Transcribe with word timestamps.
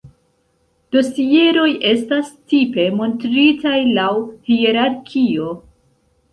Dosieroj 0.95 1.65
estas 1.91 2.33
tipe 2.55 2.87
montritaj 3.03 3.77
laŭ 4.01 4.09
hierarkio. 4.51 5.57